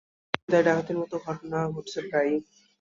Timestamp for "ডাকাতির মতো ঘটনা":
0.67-1.57